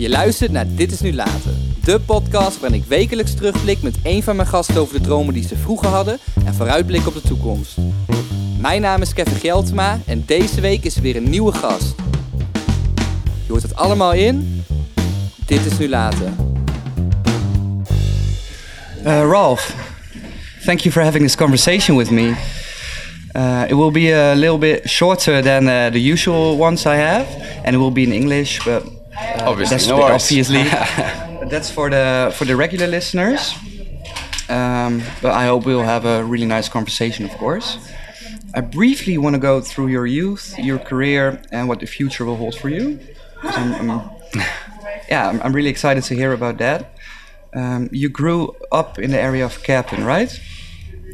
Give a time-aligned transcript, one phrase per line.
[0.00, 1.52] Je luistert naar Dit is Nu Later.
[1.84, 5.46] De podcast waarin ik wekelijks terugblik met een van mijn gasten over de dromen die
[5.46, 7.76] ze vroeger hadden en vooruitblik op de toekomst.
[8.58, 11.94] Mijn naam is Kevin Geltema en deze week is er weer een nieuwe gast.
[13.46, 14.64] Je hoort het allemaal in
[15.46, 16.28] Dit is Nu Later.
[19.06, 19.74] Uh, Ralph,
[20.64, 22.34] thank you for having this conversation with me.
[23.36, 27.26] Uh, it will be a little bit shorter than uh, the usual ones I have,
[27.64, 28.99] and it will be in English, but
[29.46, 30.62] obviously, that's no obviously
[31.50, 33.54] that's for the for the regular listeners.
[34.48, 37.78] Um, but I hope we'll have a really nice conversation, of course.
[38.52, 42.36] I briefly want to go through your youth, your career, and what the future will
[42.36, 42.98] hold for you.
[43.42, 44.10] I'm, I'm,
[45.08, 46.96] yeah, I'm, I'm, really excited to hear about that.
[47.54, 50.40] Um, you grew up in the area of Kerpen, right?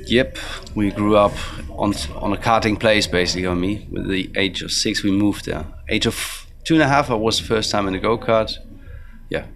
[0.06, 0.38] Yep,
[0.74, 1.34] we grew up
[1.70, 3.86] on on a karting place basically on me.
[3.90, 5.66] With the age of six, we moved there.
[5.88, 6.35] Age of
[6.66, 8.52] two and a half, I was the first time in a go kart.
[9.30, 9.46] Yeah,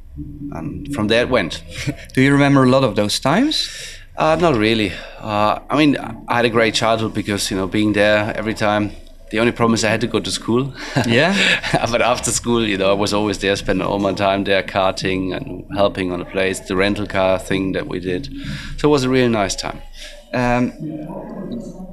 [0.53, 1.63] and from there it went.
[2.15, 3.69] Do you remember a lot of those times?
[4.17, 4.93] Uh, not really.
[5.19, 5.97] Uh, I mean,
[6.29, 8.93] I had a great childhood because you know being there every time.
[9.31, 10.75] The only problem is I had to go to school.
[11.07, 11.33] Yeah.
[11.93, 15.33] but after school, you know, I was always there, spending all my time there, karting
[15.37, 18.29] and helping on the place, the rental car thing that we did.
[18.79, 19.83] So it was a really nice time.
[20.35, 20.73] Um,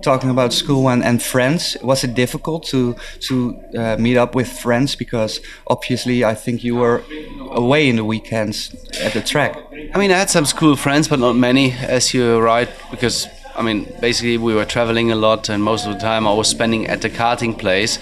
[0.02, 2.96] talking about school and, and friends, was it difficult to
[3.28, 4.96] to uh, meet up with friends?
[4.96, 7.04] Because obviously, I think you were
[7.52, 9.58] away in the weekends at the track.
[9.94, 13.28] I mean, I had some school friends, but not many, as you're right, because
[13.58, 16.48] I mean, basically, we were traveling a lot, and most of the time I was
[16.48, 17.98] spending at the karting place,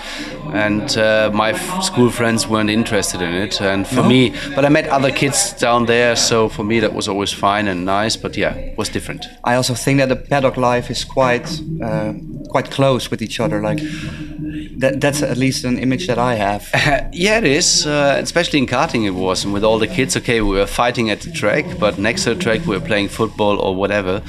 [0.53, 3.61] and uh, my school friends weren't interested in it.
[3.61, 4.09] And for no?
[4.09, 7.69] me, but I met other kids down there, so for me that was always fine
[7.69, 8.17] and nice.
[8.17, 9.27] But yeah, it was different.
[9.45, 11.47] I also think that the paddock life is quite,
[11.81, 12.13] uh,
[12.49, 13.61] quite close with each other.
[13.61, 13.79] Like
[14.77, 16.69] that, that's at least an image that I have.
[17.13, 17.87] yeah, it is.
[17.87, 20.17] Uh, especially in karting, it was, and with all the kids.
[20.17, 23.07] Okay, we were fighting at the track, but next to the track we were playing
[23.07, 24.21] football or whatever.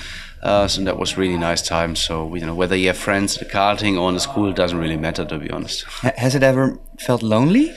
[0.47, 1.97] Uh, so that was really nice time.
[1.97, 4.97] So you know whether you have friends at karting or in the school doesn't really
[4.97, 5.85] matter to be honest.
[6.17, 7.75] Has it ever felt lonely?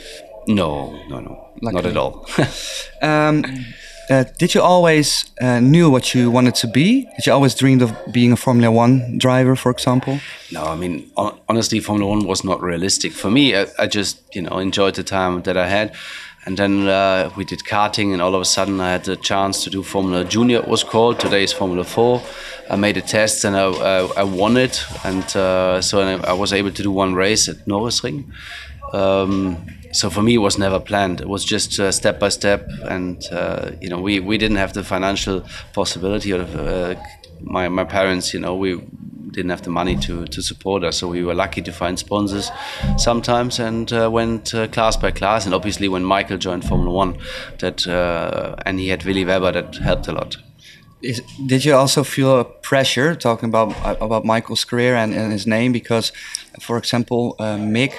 [0.48, 1.82] No, no, no, Luckily.
[1.82, 2.28] not at all.
[3.02, 3.44] um,
[4.10, 7.08] uh, did you always uh, knew what you wanted to be?
[7.16, 10.20] Did you always dreamed of being a Formula One driver, for example?
[10.52, 11.10] No, I mean
[11.48, 13.56] honestly, Formula One was not realistic for me.
[13.56, 15.96] I, I just you know enjoyed the time that I had.
[16.46, 19.64] And then uh, we did karting, and all of a sudden I had the chance
[19.66, 20.60] to do Formula Junior.
[20.60, 22.22] It was called today is Formula Four.
[22.70, 26.54] I made a test and I, I, I won it, and uh, so I was
[26.54, 28.32] able to do one race at Norrisring.
[28.94, 31.22] Um, so for me, it was never planned.
[31.22, 34.74] It was just uh, step by step, and uh, you know, we, we didn't have
[34.74, 35.44] the financial
[35.74, 36.96] possibility of uh,
[37.42, 38.34] my my parents.
[38.34, 38.80] You know, we
[39.32, 40.98] didn't have the money to, to support us.
[40.98, 42.52] So we were lucky to find sponsors
[42.98, 45.46] sometimes and uh, went uh, class by class.
[45.46, 47.18] And obviously, when Michael joined Formula One,
[47.60, 50.38] that uh, and he had Willy Weber, that helped a lot.
[51.02, 55.48] Is, did you also feel a pressure talking about about Michael's career and, and his
[55.48, 55.72] name?
[55.72, 56.12] Because,
[56.60, 57.94] for example, uh, Mick,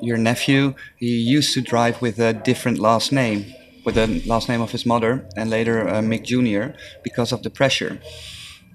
[0.00, 3.46] your nephew, he used to drive with a different last name,
[3.84, 6.76] with the last name of his mother, and later uh, Mick Jr.
[7.04, 8.00] because of the pressure.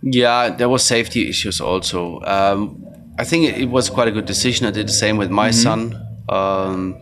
[0.01, 2.21] Yeah, there was safety issues also.
[2.21, 2.85] Um,
[3.17, 4.67] I think it was quite a good decision.
[4.67, 5.63] I did the same with my mm-hmm.
[5.63, 6.07] son.
[6.29, 7.01] Um,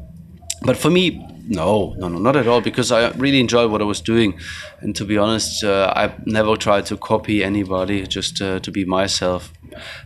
[0.62, 2.62] but for me, no, no, no, not at all.
[2.62, 4.40] Because I really enjoyed what I was doing,
[4.82, 8.08] and to be honest, uh, I never tried to copy anybody.
[8.08, 9.54] Just uh, to be myself,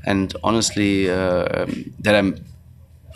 [0.06, 2.44] and honestly, uh, um, that I'm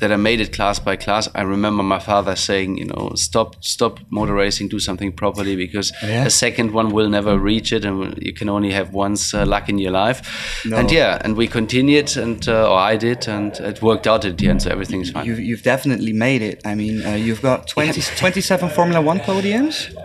[0.02, 1.30] that I made it class by class.
[1.36, 5.94] I remember my father saying, you know, stop, stop motor racing, do something properly because
[6.02, 6.26] yeah.
[6.26, 9.70] a second one will never reach it, and you can only have once uh, luck
[9.70, 10.66] in your life.
[10.66, 10.78] No.
[10.78, 14.40] And yeah, and we continued, and uh, or I did, and it worked out at
[14.40, 15.28] the end, so everything's fine.
[15.28, 16.62] You've, you've definitely made it.
[16.66, 19.96] I mean, uh, you've got 20, 27 Formula One podiums.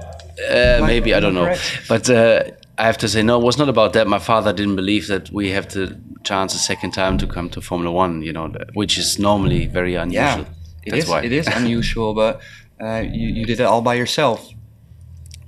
[0.51, 1.57] Uh, maybe I don't know,
[1.89, 2.45] but uh,
[2.79, 3.41] I have to say no.
[3.41, 4.07] It was not about that.
[4.07, 7.61] My father didn't believe that we have the chance a second time to come to
[7.61, 8.23] Formula One.
[8.23, 10.21] You know, which is normally very unusual.
[10.21, 10.45] Yeah,
[10.85, 11.23] it That's is, Why.
[11.23, 12.41] It is unusual, but
[12.81, 14.53] uh, you, you did it all by yourself.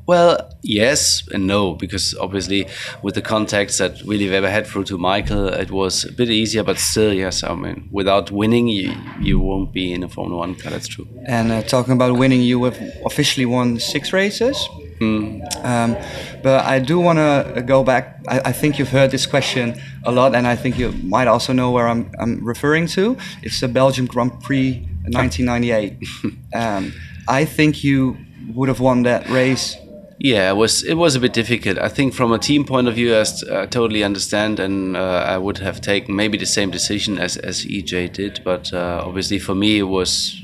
[0.08, 2.66] Well, yes and no, because obviously
[3.02, 6.62] with the contacts that Willy Weber had through to Michael, it was a bit easier,
[6.62, 10.54] but still, yes, I mean, without winning, you, you won't be in a Formula One
[10.54, 11.06] car, that's true.
[11.26, 14.66] And uh, talking about winning, you have officially won six races.
[15.00, 15.64] Mm.
[15.64, 15.96] Um,
[16.42, 18.20] but I do want to go back.
[18.28, 21.52] I, I, think you've heard this question a lot, and I think you might also
[21.52, 23.16] know where I'm, I'm referring to.
[23.42, 25.96] It's the Belgium Grand Prix 1998.
[26.54, 26.92] um,
[27.28, 28.16] I think you
[28.54, 29.76] would have won that race.
[30.20, 31.78] Yeah, it was it was a bit difficult.
[31.78, 35.38] I think from a team point of view, I uh, totally understand, and uh, I
[35.38, 38.40] would have taken maybe the same decision as as EJ did.
[38.42, 40.34] But uh, obviously, for me, it was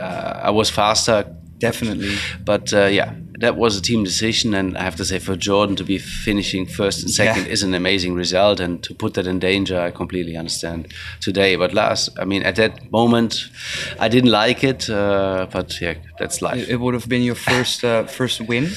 [0.00, 1.26] uh, I was faster
[1.60, 2.16] Definitely.
[2.44, 5.76] But uh, yeah, that was a team decision, and I have to say, for Jordan
[5.76, 7.52] to be finishing first and second Yeah.
[7.52, 10.88] is an amazing result, and to put that in danger, I completely understand
[11.20, 11.56] today.
[11.56, 13.32] But last, I mean, at that moment,
[13.98, 16.62] I didn't like it, uh, but yeah, that's life.
[16.62, 18.68] It, it would have been your first uh, first win.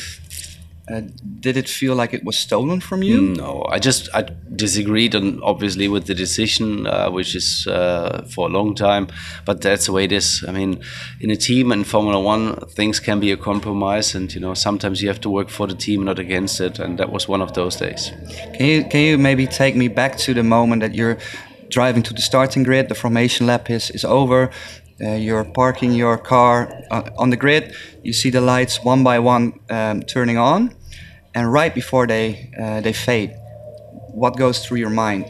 [0.92, 1.02] Uh,
[1.40, 3.22] did it feel like it was stolen from you?
[3.22, 8.50] No, I just I disagreed on obviously with the decision, uh, which is uh, for
[8.50, 9.08] a long time,
[9.46, 10.44] but that's the way it is.
[10.46, 10.82] I mean,
[11.22, 15.02] in a team in Formula One, things can be a compromise, and you know sometimes
[15.02, 17.54] you have to work for the team, not against it, and that was one of
[17.54, 18.12] those days.
[18.54, 21.18] Can you can you maybe take me back to the moment that you're
[21.70, 22.90] driving to the starting grid?
[22.90, 24.52] The formation lap is is over.
[25.04, 27.76] Uh, you're parking your car uh, on the grid.
[28.04, 30.74] You see the lights one by one um, turning on,
[31.36, 33.32] and right before they uh, they fade,
[34.14, 35.26] what goes through your mind?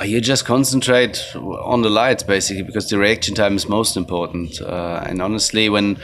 [0.00, 4.60] Uh, You just concentrate on the lights basically because the reaction time is most important.
[4.60, 5.96] Uh, and honestly, when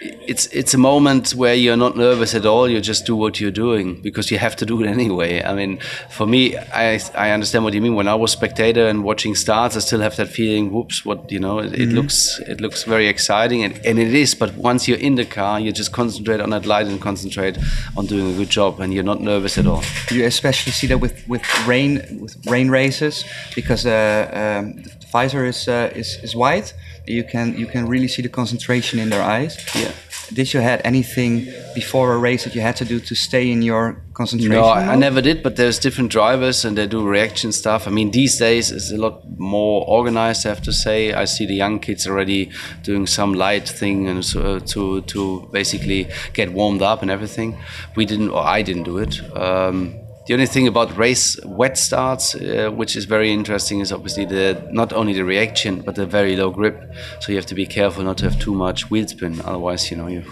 [0.00, 3.50] it's it's a moment where you're not nervous at all, you just do what you're
[3.50, 5.42] doing because you have to do it anyway.
[5.42, 5.80] I mean,
[6.10, 7.94] for me, I I understand what you mean.
[7.94, 10.70] When I was spectator and watching starts, I still have that feeling.
[10.72, 11.04] Whoops!
[11.04, 11.58] What you know?
[11.58, 14.34] It, it looks it looks very exciting, and, and it is.
[14.34, 17.58] But once you're in the car, you just concentrate on that light and concentrate
[17.96, 19.82] on doing a good job, and you're not nervous at all.
[20.10, 23.24] You especially see that with, with rain with rain races
[23.54, 26.74] because uh, um, the visor is uh, is is white.
[27.06, 29.56] You can you can really see the concentration in their eyes.
[29.74, 29.87] Yeah.
[30.32, 33.62] Did you had anything before a race that you had to do to stay in
[33.62, 34.52] your concentration?
[34.52, 37.88] No, I, I never did, but there's different drivers and they do reaction stuff.
[37.88, 41.12] I mean, these days it's a lot more organized, I have to say.
[41.12, 42.50] I see the young kids already
[42.82, 47.56] doing some light thing and so to to basically get warmed up and everything.
[47.96, 49.20] We didn't, or I didn't do it.
[49.36, 49.94] Um,
[50.28, 54.62] the only thing about race wet starts, uh, which is very interesting, is obviously the
[54.70, 56.76] not only the reaction but the very low grip.
[57.20, 59.96] So you have to be careful not to have too much wheel spin, otherwise, you
[59.96, 60.22] know, you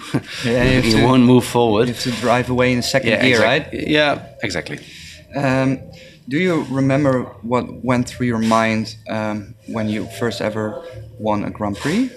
[0.44, 1.88] Yeah, you you to- won't move forward.
[1.88, 3.66] You have to drive away in the second gear, right?
[3.72, 4.78] Yeah, exactly.
[5.34, 5.80] Um,
[6.28, 10.82] do you remember what went through your mind um, when you first ever
[11.18, 12.10] won a Grand Prix?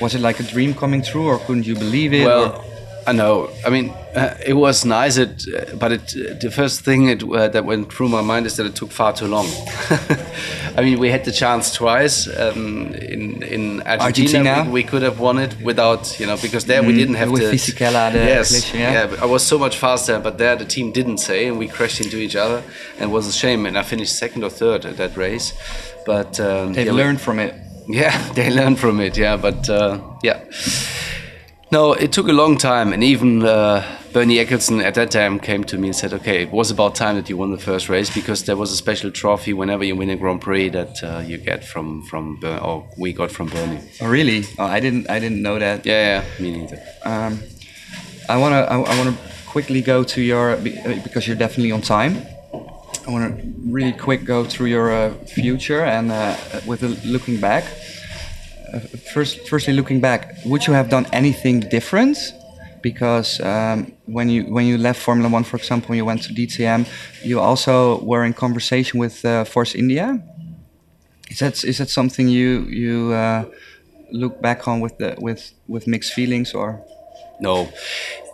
[0.00, 2.22] Was it like a dream coming true, or couldn't you believe it?
[2.24, 2.64] or- Well,
[3.06, 3.50] I know.
[3.64, 5.16] I mean, uh, it was nice.
[5.16, 8.46] It, uh, but it, uh, the first thing it, uh, that went through my mind
[8.46, 9.46] is that it took far too long.
[10.76, 14.50] I mean, we had the chance twice um, in in Argentina.
[14.50, 14.64] Argentina.
[14.64, 17.42] We, we could have won it without, you know, because there we didn't have with.
[17.42, 19.06] Fisichella, the yes, collision, yeah.
[19.06, 22.00] but I was so much faster, but there the team didn't say, and we crashed
[22.00, 22.62] into each other,
[22.98, 23.66] and it was a shame.
[23.66, 25.52] And I finished second or third at that race,
[26.04, 27.54] but um, They've yeah, learned from it.
[27.88, 29.16] yeah, they learned from it.
[29.16, 30.42] Yeah, but uh, yeah.
[31.72, 33.82] No, it took a long time, and even uh,
[34.12, 37.16] Bernie Ecclestone at that time came to me and said, "Okay, it was about time
[37.16, 40.08] that you won the first race because there was a special trophy whenever you win
[40.10, 43.80] a Grand Prix that uh, you get from from Ber- or we got from Bernie."
[44.00, 44.44] Oh, really?
[44.60, 45.10] Oh, I didn't.
[45.10, 45.84] I didn't know that.
[45.84, 46.80] Yeah, yeah, me neither.
[47.04, 47.40] Um,
[48.28, 48.60] I wanna.
[48.60, 49.16] I, I wanna
[49.46, 52.22] quickly go to your uh, because you're definitely on time.
[53.08, 57.64] I wanna really quick go through your uh, future and uh, with a looking back.
[59.12, 62.18] First, firstly, looking back, would you have done anything different?
[62.82, 66.32] Because um, when you when you left Formula One, for example, when you went to
[66.32, 66.86] DTM,
[67.24, 70.22] you also were in conversation with uh, Force India.
[71.30, 73.44] Is that is that something you you uh,
[74.12, 76.84] look back on with the with with mixed feelings or?
[77.40, 77.68] No,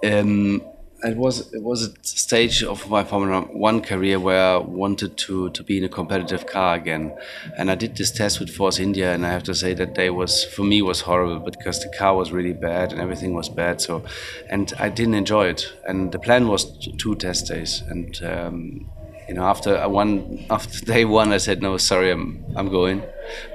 [0.04, 0.62] um,
[1.04, 5.50] it was it was a stage of my Formula One career where I wanted to
[5.50, 7.16] to be in a competitive car again,
[7.56, 10.10] and I did this test with Force India, and I have to say that day
[10.10, 13.80] was for me was horrible because the car was really bad and everything was bad.
[13.80, 14.04] So,
[14.48, 15.72] and I didn't enjoy it.
[15.86, 16.64] And the plan was
[16.98, 18.90] two test days, and um,
[19.28, 23.02] you know after one after day one, I said no, sorry, I'm I'm going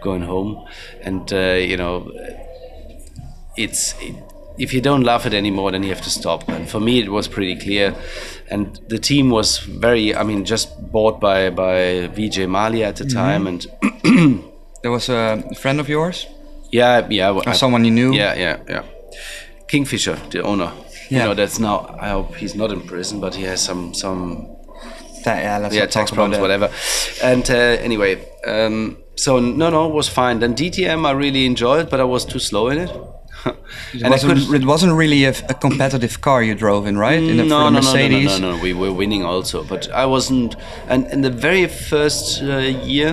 [0.01, 0.65] going home,
[1.01, 2.11] and uh, you know
[3.55, 4.15] it's it,
[4.57, 6.47] if you don't love it anymore, then you have to stop.
[6.49, 7.95] And for me, it was pretty clear.
[8.49, 13.05] And the team was very, I mean, just bought by by Vijay Mallya at the
[13.05, 13.65] time, and
[14.83, 16.27] There was a friend of yours,
[16.71, 18.13] yeah, yeah, well, or someone you knew.
[18.13, 18.83] yeah, yeah, yeah.
[19.67, 20.71] Kingfisher, the owner.
[21.09, 21.23] Yeah.
[21.23, 21.97] You know, that's now.
[21.99, 24.47] I hope he's not in prison, but he has some some
[25.23, 26.69] Ta- yeah, let's yeah, tax problems, whatever.
[27.23, 30.39] And uh, anyway, um, so no, no, it was fine.
[30.39, 32.91] Then DTM, I really enjoyed, but I was too slow in it.
[33.93, 37.19] It and I couldn't- it wasn't really a, a competitive car you drove in, right?
[37.19, 38.07] In the, no, no, no, no,
[38.39, 38.63] no, no, no.
[38.63, 40.55] We were winning also, but I wasn't.
[40.87, 42.57] And in the very first uh,
[42.95, 43.11] year,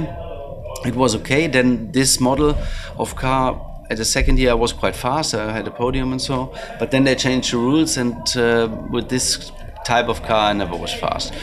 [0.85, 1.47] it was okay.
[1.49, 2.57] Then this model
[2.99, 3.61] of car.
[3.91, 5.35] At the second year, I was quite fast.
[5.35, 6.55] I had a podium and so.
[6.79, 9.53] But then they changed the rules, and uh, with this
[9.85, 11.35] type of car, I never was fast.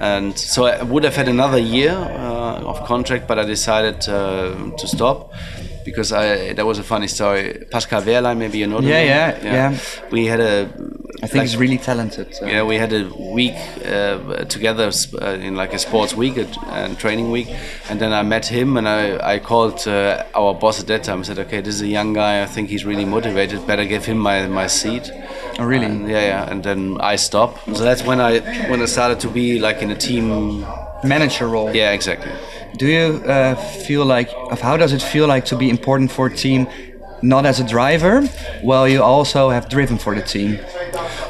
[0.00, 4.70] And so I would have had another year uh, of contract, but I decided uh,
[4.76, 5.32] to stop.
[5.84, 7.64] Because I that was a funny story.
[7.70, 8.80] Pascal Wehrlein, maybe you know.
[8.80, 9.06] Yeah, name?
[9.08, 9.78] yeah, yeah.
[10.10, 10.68] We had a.
[11.22, 12.34] I think he's really talented.
[12.34, 13.54] so- Yeah, we had a week
[13.86, 14.90] uh, together
[15.22, 16.36] uh, in like a sports week
[16.66, 17.48] and training week,
[17.88, 21.20] and then I met him and I, I called uh, our boss at that time.
[21.20, 22.42] I said, okay, this is a young guy.
[22.42, 23.66] I think he's really motivated.
[23.66, 25.10] Better give him my, my seat.
[25.58, 25.86] Oh, really?
[25.86, 26.50] And yeah, yeah.
[26.50, 27.64] And then I stopped.
[27.76, 30.66] So that's when I when I started to be like in a team.
[31.04, 31.74] Manager role.
[31.76, 32.32] Yeah, exactly.
[32.76, 36.26] Do you uh, feel like, of how does it feel like to be important for
[36.26, 36.66] a team,
[37.22, 38.22] not as a driver,
[38.62, 40.58] while you also have driven for the team?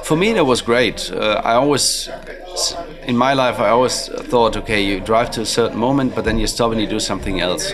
[0.02, 1.10] For me, that was great.
[1.10, 2.08] Uh, I always,
[3.06, 6.38] in my life, I always thought, okay, you drive to a certain moment, but then
[6.38, 7.72] you stop and you do something else.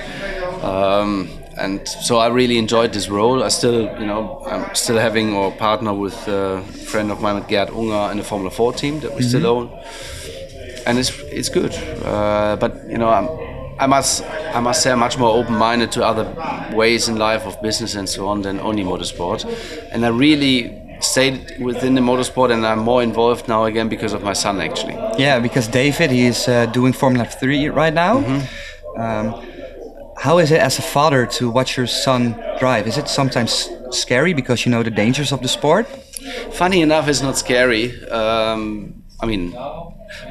[0.63, 3.43] Um, and so I really enjoyed this role.
[3.45, 7.49] I still, you know, I'm still having or partner with a friend of mine, with
[7.49, 9.71] Gerd Ungar, in the Formula 4 team that we still own,
[10.87, 11.75] and it's it's good.
[12.05, 13.50] Uh, but you know, I'm,
[13.81, 14.23] I must
[14.55, 16.27] I must say I'm much more open-minded to other
[16.77, 19.45] ways in life of business and so on than only motorsport,
[19.93, 24.23] and I really stayed within the motorsport and I'm more involved now again because of
[24.23, 24.95] my son actually.
[25.19, 28.19] Yeah, because David, he is uh, doing Formula 3 right now.
[28.99, 29.35] Um,
[30.19, 32.87] how is it as a father to watch your son drive?
[32.87, 35.87] Is it sometimes scary because you know the dangers of the sport?
[36.53, 38.07] Funny enough, it's not scary.
[38.11, 39.55] Um, I mean,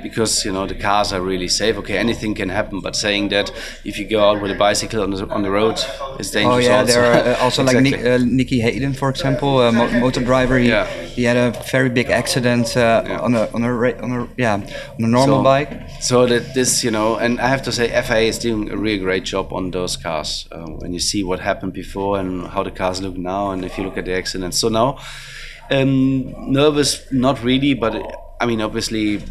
[0.04, 1.78] because you know the cars are really safe.
[1.78, 2.80] Okay, anything can happen.
[2.82, 3.52] But saying that
[3.84, 5.80] if you go out with a bicycle on the, on the road,
[6.20, 6.56] it's dangerous.
[6.56, 6.92] Oh yeah, also.
[6.94, 10.58] there are uh, also like Nick, uh, Nicky Hayden, for example, a mo- motor driver.
[10.58, 10.86] He, Yeah.
[10.86, 13.72] he had a very big accident uh, on a on a
[14.04, 15.72] on a yeah on a normal So- bike.
[16.02, 19.00] So that this, you know, and I have to say, FIA is doing a really
[19.00, 20.48] great job on those cars.
[20.52, 23.78] Uh, when you see what happened before and how the cars look now, and if
[23.78, 24.98] you look at the accidents, so now,
[25.72, 27.94] um, nervous, not really, but
[28.42, 29.22] I mean, obviously,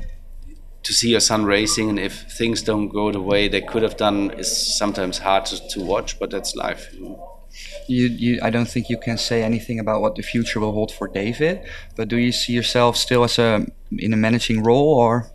[0.82, 3.97] to see your son racing, and if things don't go the way they could have
[3.97, 6.18] done, is sometimes hard to, to watch.
[6.18, 6.94] But that's life.
[6.94, 8.06] You?
[8.06, 11.08] You, I don't think you can say anything about what the future will hold for
[11.08, 11.62] David.
[11.97, 15.30] But do you see yourself still as a in a managing role, or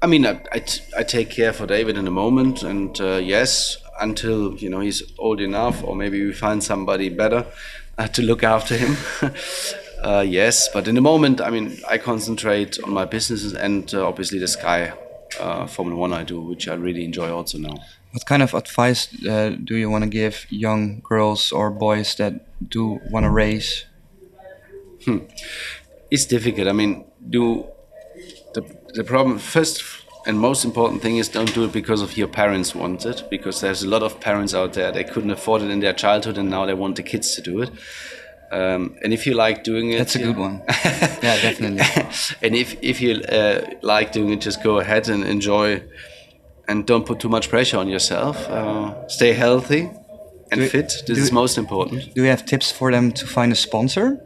[0.00, 3.20] I mean, I, I, t- I take care for David in the moment, and uh,
[3.22, 7.46] yes, until you know he's old enough, or maybe we find somebody better
[7.98, 8.96] uh, to look after him.
[10.02, 14.06] uh, yes, but in the moment, I mean, I concentrate on my businesses and uh,
[14.06, 14.92] obviously the Sky
[15.40, 17.76] uh, Formula One I do, which I really enjoy also now.
[18.12, 22.34] what kind of advice uh, do you want to give young girls or boys that
[22.68, 23.86] do want to race?
[26.10, 26.68] It's difficult.
[26.68, 27.66] I mean, do
[28.52, 29.82] the the problem first
[30.26, 33.62] and most important thing is don't do it because of your parents want it because
[33.62, 36.50] there's a lot of parents out there they couldn't afford it in their childhood and
[36.50, 37.70] now they want the kids to do it.
[38.52, 40.62] Um, and if you like doing it, That's a good one.
[41.22, 41.80] yeah, definitely.
[42.42, 45.82] and if if you uh, like doing it, just go ahead and enjoy,
[46.68, 48.36] and don't put too much pressure on yourself.
[48.50, 49.90] Uh, stay healthy
[50.50, 50.92] and Do- fit.
[51.06, 52.14] This is most important.
[52.14, 54.20] Do you have tips for them to find a sponsor?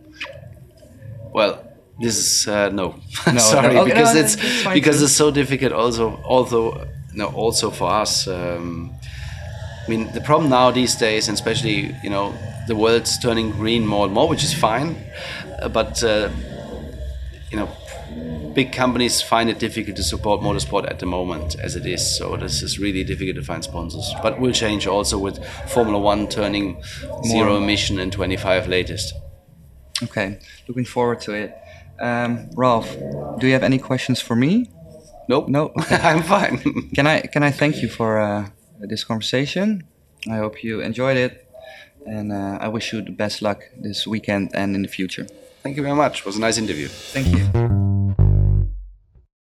[1.32, 1.62] Well,
[2.00, 2.94] this is uh, no.
[3.32, 5.04] No, Sorry, okay, because no, it's fine because too.
[5.04, 5.72] it's so difficult.
[5.72, 8.26] Also, although no, also for us.
[8.26, 8.92] Um,
[9.86, 12.34] I mean, the problem now these days, and especially you know,
[12.66, 14.96] the world's turning green more and more, which is fine.
[15.60, 16.30] Uh, but uh,
[17.50, 17.68] you know,
[18.54, 22.18] big companies find it difficult to support motorsport at the moment as it is.
[22.18, 24.12] So this is really difficult to find sponsors.
[24.22, 26.82] But will change also with Formula One turning
[27.24, 29.14] zero emission in 25 latest.
[30.02, 31.56] Okay, looking forward to it.
[31.98, 32.94] Um, Ralf,
[33.38, 34.70] do you have any questions for me?
[35.28, 35.48] Nope.
[35.48, 35.72] No?
[35.80, 35.96] Okay.
[36.02, 36.58] I'm fine.
[36.94, 38.48] Can I can I thank you for uh,
[38.80, 39.82] this conversation?
[40.30, 41.45] I hope you enjoyed it,
[42.06, 45.26] and uh, I wish you the best luck this weekend and in the future.
[45.62, 46.20] Thank you very much.
[46.20, 46.88] It was a nice interview.
[46.88, 47.95] Thank you.